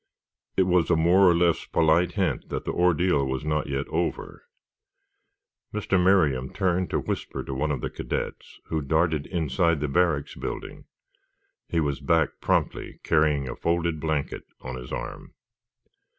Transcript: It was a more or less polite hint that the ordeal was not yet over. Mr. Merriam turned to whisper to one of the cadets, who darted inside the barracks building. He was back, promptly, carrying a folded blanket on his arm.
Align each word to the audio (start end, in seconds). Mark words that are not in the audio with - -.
It 0.57 0.63
was 0.63 0.89
a 0.89 0.95
more 0.95 1.29
or 1.29 1.35
less 1.35 1.65
polite 1.65 2.13
hint 2.13 2.49
that 2.49 2.65
the 2.65 2.71
ordeal 2.71 3.23
was 3.23 3.45
not 3.45 3.67
yet 3.67 3.85
over. 3.89 4.41
Mr. 5.75 6.03
Merriam 6.03 6.51
turned 6.51 6.89
to 6.89 6.99
whisper 6.99 7.43
to 7.43 7.53
one 7.53 7.69
of 7.71 7.81
the 7.81 7.89
cadets, 7.91 8.59
who 8.69 8.81
darted 8.81 9.27
inside 9.27 9.79
the 9.79 9.87
barracks 9.87 10.33
building. 10.33 10.85
He 11.69 11.79
was 11.79 11.99
back, 11.99 12.29
promptly, 12.41 12.99
carrying 13.03 13.47
a 13.47 13.55
folded 13.55 13.99
blanket 13.99 14.45
on 14.61 14.75
his 14.75 14.91
arm. 14.91 15.35